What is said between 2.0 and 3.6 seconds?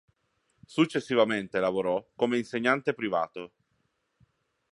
come insegnante privato.